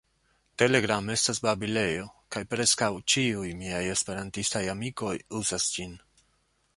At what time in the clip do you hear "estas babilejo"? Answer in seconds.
1.15-2.07